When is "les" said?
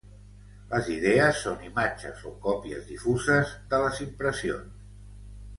0.71-0.87, 3.85-4.03